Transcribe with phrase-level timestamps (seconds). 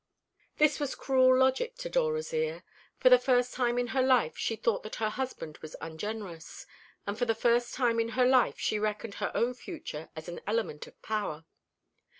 [0.57, 2.63] This was cruel logic to Dora's ear.
[2.97, 6.65] For the first time in her life she thought that her husband was ungenerous;
[7.05, 10.41] and for the first time in her life she reckoned her own fortune as an
[10.47, 11.45] element of power.